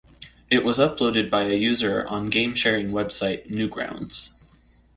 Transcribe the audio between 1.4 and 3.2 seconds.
a user on game-sharing web